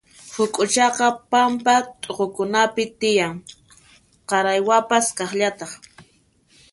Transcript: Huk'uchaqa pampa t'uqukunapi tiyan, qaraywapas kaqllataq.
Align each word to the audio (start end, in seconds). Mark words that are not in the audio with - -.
Huk'uchaqa 0.35 1.07
pampa 1.31 1.75
t'uqukunapi 2.01 2.83
tiyan, 2.99 3.33
qaraywapas 4.29 5.05
kaqllataq. 5.17 5.71